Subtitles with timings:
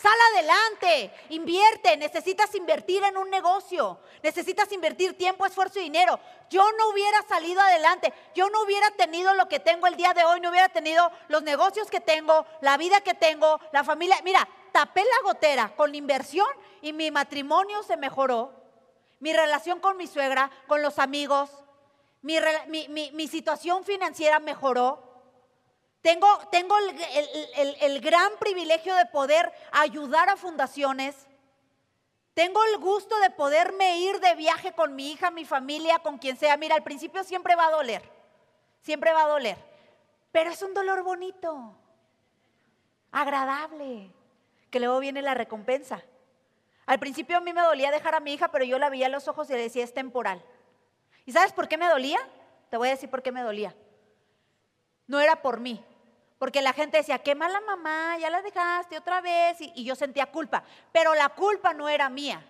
[0.00, 6.18] Sal adelante, invierte, necesitas invertir en un negocio, necesitas invertir tiempo, esfuerzo y dinero.
[6.48, 10.24] Yo no hubiera salido adelante, yo no hubiera tenido lo que tengo el día de
[10.24, 14.16] hoy, no hubiera tenido los negocios que tengo, la vida que tengo, la familia.
[14.24, 16.48] Mira, tapé la gotera con la inversión
[16.80, 18.54] y mi matrimonio se mejoró,
[19.18, 21.50] mi relación con mi suegra, con los amigos,
[22.22, 22.38] mi,
[22.88, 25.09] mi situación financiera mejoró.
[26.02, 31.26] Tengo, tengo el, gran privilegio de poder ayudar a fundaciones.
[32.32, 36.38] Tengo el gusto de poderme ir de viaje con mi hija, mi familia, con quien
[36.38, 36.56] sea.
[36.56, 38.02] Mira, al principio siempre va a doler,
[38.80, 39.58] siempre va a doler,
[40.32, 41.76] pero es un dolor bonito,
[43.12, 44.10] agradable,
[44.70, 46.02] que luego viene la recompensa.
[46.86, 49.10] Al principio a mí me dolía dejar a mi hija, pero yo la veía a
[49.10, 50.42] los ojos y le decía, es temporal.
[51.26, 52.18] ¿Y sabes por qué me dolía?
[52.70, 53.74] Te voy a decir por qué me dolía.
[55.06, 55.84] No era por mí,
[56.40, 59.60] porque la gente decía, qué mala mamá, ya la dejaste otra vez.
[59.60, 60.64] Y, y, yo sentía culpa.
[60.90, 62.42] Pero la culpa no era mía.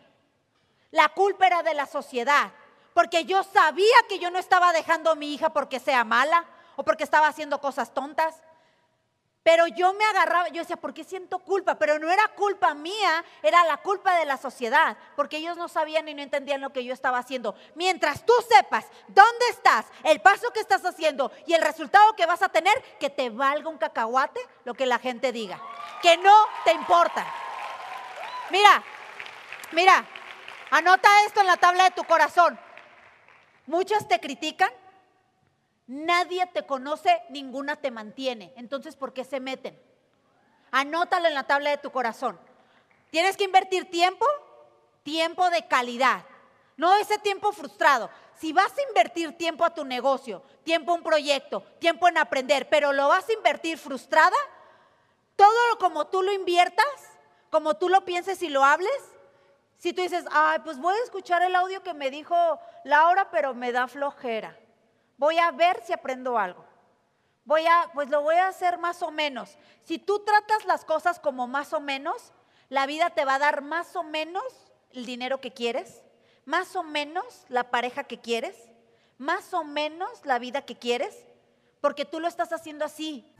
[0.92, 2.52] La culpa era de la sociedad.
[2.94, 6.44] Porque yo sabía que yo no estaba dejando a mi hija porque sea mala
[6.76, 8.40] o porque estaba haciendo cosas tontas.
[9.42, 11.76] Pero yo me agarraba, yo decía, ¿por qué siento culpa?
[11.76, 16.06] Pero no era culpa mía, era la culpa de la sociedad, porque ellos no sabían
[16.08, 17.54] y no entendían lo que yo estaba haciendo.
[17.74, 22.42] Mientras tú sepas dónde estás, el paso que estás haciendo y el resultado que vas
[22.42, 25.58] a tener, que te valga un cacahuate lo que la gente diga,
[26.02, 26.34] que no
[26.66, 27.26] te importa.
[28.50, 28.82] Mira,
[29.72, 30.04] mira,
[30.70, 32.60] anota esto en la tabla de tu corazón.
[33.66, 34.70] Muchos te critican,
[35.90, 38.52] Nadie te conoce, ninguna te mantiene.
[38.54, 39.76] Entonces, ¿por qué se meten?
[40.70, 42.38] Anótalo en la tabla de tu corazón.
[43.10, 44.24] Tienes que invertir tiempo,
[45.02, 46.24] tiempo de calidad.
[46.76, 48.08] No ese tiempo frustrado.
[48.36, 52.68] Si vas a invertir tiempo a tu negocio, tiempo a un proyecto, tiempo en aprender,
[52.68, 54.36] pero lo vas a invertir frustrada,
[55.34, 56.86] todo como tú lo inviertas,
[57.50, 58.92] como tú lo pienses y lo hables,
[59.76, 62.36] si tú dices, ay, pues voy a escuchar el audio que me dijo
[62.84, 64.56] Laura, pero me da flojera.
[65.20, 66.64] Voy a ver si aprendo algo.
[67.44, 69.58] Voy a, pues lo voy a hacer más o menos.
[69.84, 72.32] Si tú tratas las cosas como más o menos,
[72.70, 74.42] la vida te va a dar más o menos
[74.92, 76.02] el dinero que quieres,
[76.46, 78.56] más o menos la pareja que quieres,
[79.18, 81.14] más o menos la vida que quieres,
[81.82, 83.30] porque tú lo estás haciendo así.